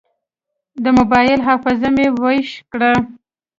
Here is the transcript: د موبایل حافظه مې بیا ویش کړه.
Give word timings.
د 0.83 0.85
موبایل 0.97 1.39
حافظه 1.47 1.89
مې 1.95 2.07
بیا 2.15 2.19
ویش 2.21 2.49
کړه. 2.71 2.91